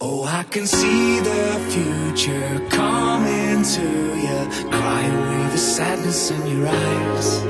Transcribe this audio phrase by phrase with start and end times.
[0.00, 6.68] Oh, I can see the future coming to you, crying with the sadness in your
[6.68, 7.42] eyes.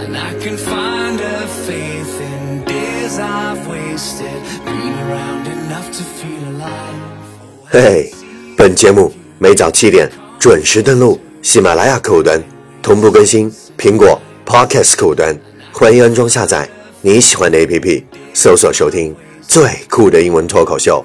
[0.00, 6.56] And I can find a faith in days I've wasted, been around enough to feel
[6.56, 6.96] alive.
[7.68, 8.12] 嘿嘿，
[8.56, 12.42] 本节目每早七点准时登录喜马拉雅客户端，
[12.80, 15.38] 同步更新苹果 Podcast 客户端，
[15.70, 16.66] 欢迎安装下载
[17.02, 19.14] 你喜欢的 APP，搜索收听
[19.46, 21.04] 最酷的英文脱口秀。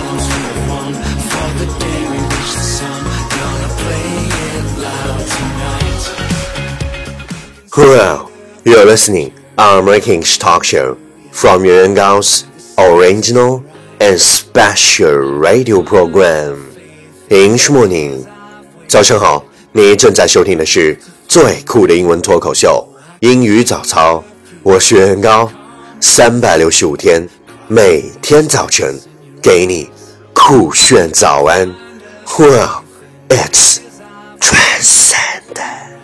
[7.78, 8.30] Well,
[8.64, 10.96] you're listening our American talk show
[11.30, 12.44] from Yuan Gao's
[12.78, 13.62] original
[14.00, 16.56] and special radio program
[17.28, 18.24] English Morning。
[18.88, 20.98] 早上好，你正在收听的是
[21.28, 22.86] 最酷的英文脱口秀
[23.20, 24.24] 英语早操。
[24.62, 25.50] 我是袁高，
[26.00, 27.28] 三百六十五天，
[27.68, 28.98] 每天早晨
[29.42, 29.90] 给你
[30.32, 31.70] 酷炫早安。
[32.39, 32.85] Well,
[33.29, 33.79] it's
[34.39, 36.00] transcendent.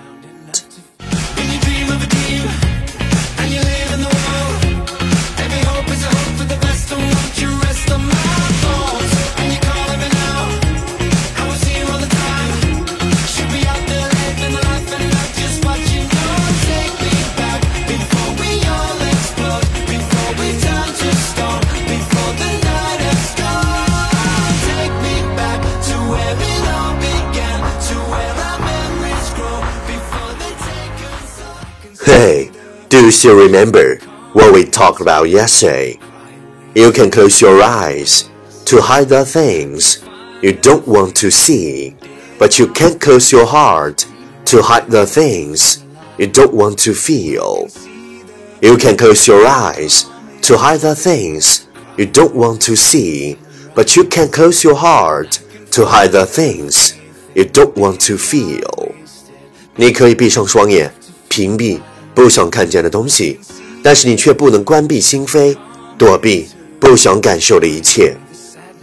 [32.07, 32.51] Hey,
[32.89, 33.97] do you still remember
[34.33, 35.99] what we talked about yesterday?
[36.75, 38.31] You can close your eyes
[38.67, 40.05] to hide the things
[40.43, 41.97] you don't want to see,
[42.39, 44.07] but you can't close your heart
[44.47, 45.85] to hide the things
[46.19, 47.67] you don't want to feel.
[48.61, 50.07] You can close your eyes
[50.43, 51.67] to hide the things
[51.99, 53.39] you don't want to see,
[53.75, 56.95] but you can close your heart to hide the things
[57.35, 58.95] you don't want to feel.
[59.75, 60.93] 你可以闭上双眼，
[61.31, 61.81] 屏蔽
[62.17, 63.41] 不想看见的东西，
[63.83, 65.57] 但是你却不能关闭心扉，
[65.97, 66.49] 躲避
[66.79, 68.17] 不想感受的一切。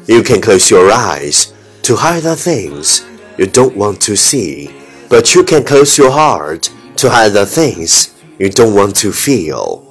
[0.06, 1.46] You can close your eyes
[1.84, 3.00] to hide the things
[3.38, 4.70] you don't want to see,
[5.10, 9.82] but you can close your heart to hide the things you don't want to feel.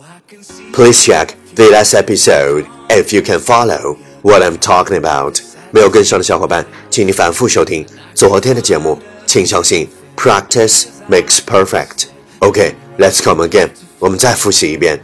[0.72, 5.38] Please check the last episode if you can follow what I'm talking about.
[5.70, 8.98] 没有跟上的小伙伴，请你反复收听昨天的节目。
[9.26, 9.86] 请相信，
[10.16, 12.06] practice makes perfect.
[12.38, 13.70] OK, let's come again.
[13.98, 15.00] 我们再复习一遍。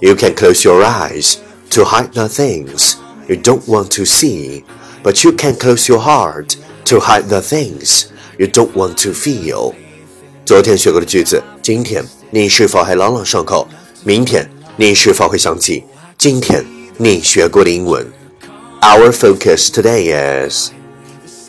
[0.00, 1.36] You can close your eyes
[1.70, 2.94] to hide the things
[3.26, 4.64] you don't want to see,
[5.02, 6.56] but you can close your heart
[6.86, 8.04] to hide the things
[8.38, 9.72] you don't want to feel.
[10.44, 13.66] 昨天学过的句子，今天你是否还朗朗上口？
[14.02, 15.84] 明天你是否会想起
[16.18, 16.62] 今天
[16.98, 18.06] 你学过的英文？
[18.82, 20.12] Our focus today
[20.46, 20.70] is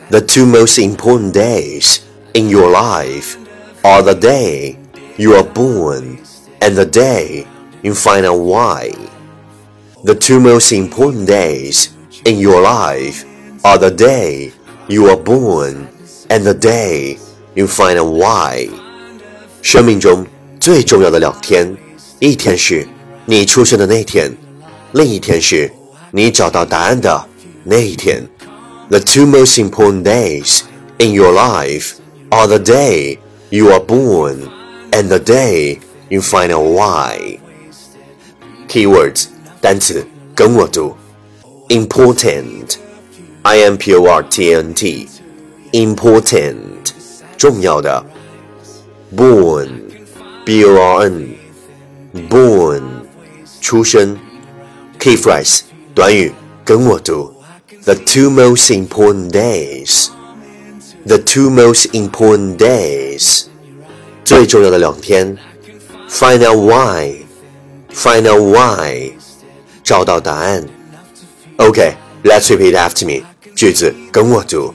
[0.10, 1.98] the two most important days
[2.34, 3.36] in your life
[3.82, 4.78] are the day
[5.20, 6.18] you are born
[6.60, 7.46] and the day
[7.82, 8.92] you find out why.
[10.04, 11.90] The two most important days
[12.26, 13.26] in your life
[13.64, 14.52] are the day
[14.88, 15.88] you are born
[16.30, 17.18] and the day
[17.56, 18.70] you find out why.
[19.62, 20.26] 生命中
[20.60, 21.76] 最重要的两天，
[22.20, 22.88] 一天是
[23.26, 24.36] 你出生的那天，
[24.92, 25.72] 另一天是
[26.12, 27.26] 你找到答案的
[27.64, 28.28] 那一天。
[28.90, 30.62] The two most important days
[31.00, 31.94] in your life
[32.30, 33.18] are the day
[33.50, 34.48] you are born
[34.92, 35.80] and the day
[36.10, 37.40] you find out why.
[38.68, 39.28] Keywords
[39.62, 40.96] 单词跟我读，
[41.70, 42.76] important,
[43.44, 45.08] i m p o r t n t,
[45.72, 46.92] important
[47.38, 48.06] 重要的，
[49.16, 49.70] born,
[50.46, 51.36] b o r n,
[52.30, 52.82] born
[53.62, 54.18] 出生，
[55.00, 55.62] key phrase
[55.94, 56.32] 短语
[56.64, 57.34] 跟我读，
[57.84, 60.10] the two most important days,
[61.06, 63.46] the two most important days
[64.24, 65.38] 最重要的两天，
[66.10, 67.16] find out why,
[67.94, 69.12] find out why
[69.84, 70.68] 找到答案。
[71.58, 71.94] Okay,
[72.24, 73.24] let's repeat after me.
[73.56, 74.74] 句子跟我读。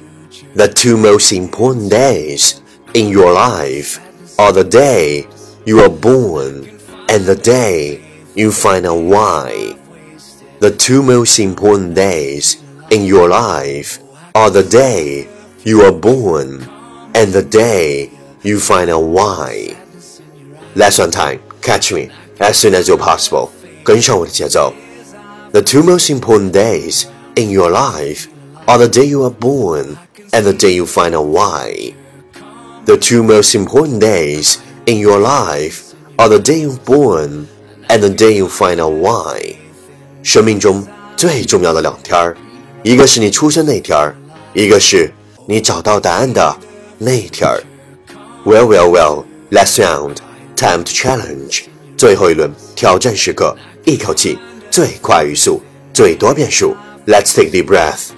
[0.54, 2.54] The two most important days
[2.94, 3.98] in your life
[4.36, 5.26] are the day
[5.64, 6.64] you are born
[7.08, 8.00] and the day
[8.34, 9.76] you find out why.
[10.60, 12.56] The two most important days
[12.90, 13.98] in your life
[14.32, 15.26] are the day
[15.64, 16.62] you are born
[17.14, 18.10] and the day
[18.44, 19.76] you find out why.
[20.74, 23.50] Lesson time, catch me as soon as you're possible.
[23.82, 24.72] 跟上我的节奏。
[25.52, 27.04] The two most important days
[27.34, 28.26] in your life
[28.66, 29.96] are the day you are born
[30.30, 31.94] and the day you find out why.
[32.86, 37.46] The two most important days in your life are the day you're born
[37.88, 39.56] and the day you find out why.
[40.22, 40.86] 生命中
[41.16, 42.36] 最重要的两天儿，
[42.82, 44.14] 一个是你出生那天儿，
[44.54, 45.12] 一个是
[45.46, 46.56] 你找到答案的
[46.98, 47.60] 那天儿。
[48.45, 49.25] Well, well, well.
[49.49, 50.17] Last round,
[50.55, 51.63] time to challenge.
[51.97, 54.37] 最后一轮挑战时刻，一口气
[54.69, 56.77] 最快语速，最多变数。
[57.07, 58.09] Let's take deep breath.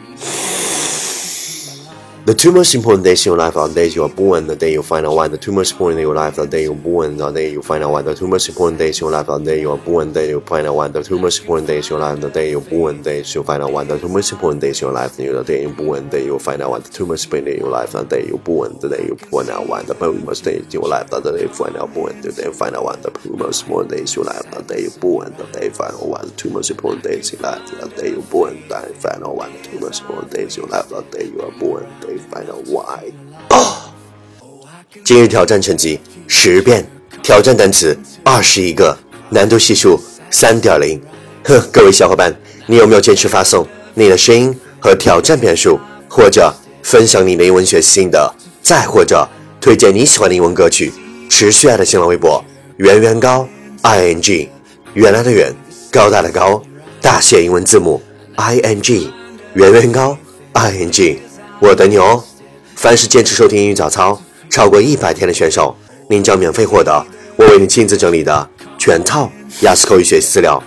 [2.28, 4.56] The two most important days in your life are the days you are born, the
[4.58, 5.30] day you find out why.
[5.30, 7.62] The two most important in your life are the day you're born, the day you
[7.62, 8.02] find out why.
[8.02, 10.20] The two most important days in your life are the day you are born, the
[10.20, 10.90] day you find out why.
[10.90, 13.44] The two most important days in your life, the day you're born, the day you
[13.44, 13.86] find out why.
[13.86, 16.38] The two most important days in your life, the day you're born, the day you
[16.38, 16.80] find out why.
[16.80, 19.16] The two most important days in your life, the day you're born, the day you
[19.16, 19.84] find out why.
[19.84, 19.94] The
[20.26, 22.96] most days in your life, the born, the day you find out why.
[22.98, 25.72] The two most important days in your life, the day you're born, the day you
[25.72, 26.22] find out why.
[26.26, 28.96] The two most important days in your life, the day you're born, the day you
[28.96, 29.50] find out why.
[29.50, 32.17] The two most important days in your life, the day you are born, the day
[33.50, 33.78] 哦，
[35.04, 36.86] 今日挑战成绩十遍，
[37.22, 38.98] 挑战单词二十一个，
[39.30, 40.00] 难度系数
[40.30, 41.02] 三点零。
[41.46, 42.36] 哼，各位小伙伴，
[42.66, 45.80] 你有没有坚持发送你的声音和挑战遍数，
[46.10, 46.54] 或者
[46.84, 49.28] 分享你的英文学习心得，再或者
[49.62, 50.92] 推荐你喜欢的英文歌曲？
[51.30, 52.44] 持续爱的新浪微博
[52.78, 53.48] 圆圆高
[53.82, 54.50] i n g，
[54.94, 55.54] 原来的圆，
[55.92, 56.62] 高大的高，
[57.02, 58.02] 大写英文字母
[58.36, 59.12] i n g，
[59.54, 60.18] 圆圆高
[60.54, 61.20] i n g，
[61.60, 62.24] 我等你哦。
[62.76, 65.76] 凡是坚持收听英语早操超过一百天的选手，
[66.10, 67.06] 您将免费获得
[67.36, 69.32] 我为你亲自整理的全套
[69.62, 70.62] 雅思口语学习资料。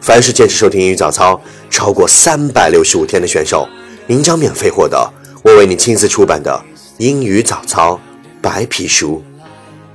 [0.00, 1.40] 凡是坚持收听英语早操
[1.70, 3.68] 超过三百六十五天的选手，
[4.08, 5.08] 您将免费获得
[5.44, 6.60] 我为你亲自出版的
[6.98, 8.00] 英语早操
[8.40, 9.22] 白皮书。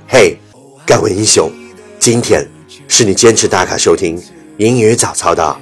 [0.08, 0.38] 嘿，
[0.86, 1.52] 各位英雄，
[1.98, 2.48] 今天
[2.88, 4.18] 是你坚持打卡收听
[4.56, 5.54] 英语早操的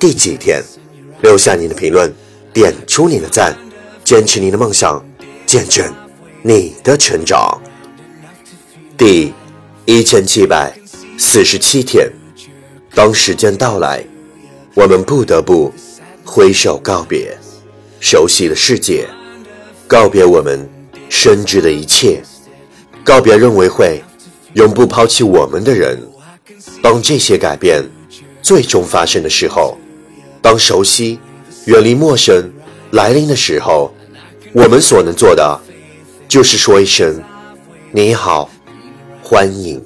[0.00, 0.60] 第几天？
[1.20, 2.12] 留下你的评论，
[2.52, 3.56] 点出你的赞，
[4.12, 5.02] 坚持你的梦想。
[5.46, 5.90] 见证
[6.42, 7.58] 你的成长。
[8.94, 9.32] 第
[9.86, 10.70] 一千七百
[11.18, 12.10] 四十七天，
[12.94, 14.04] 当时间到来，
[14.74, 15.72] 我们不得不
[16.24, 17.34] 挥手告别
[18.00, 19.08] 熟悉的世界，
[19.86, 20.68] 告别我们
[21.08, 22.22] 深知的一切，
[23.02, 24.02] 告别认为会
[24.52, 25.98] 永不抛弃我们的人。
[26.82, 27.82] 当这些改变
[28.42, 29.78] 最终发生的时候，
[30.42, 31.18] 当熟悉
[31.64, 32.52] 远离陌生
[32.90, 33.90] 来临的时候。
[34.54, 35.60] 我们所能做的，
[36.28, 37.22] 就是说一声
[37.90, 38.50] “你好，
[39.22, 39.82] 欢迎”。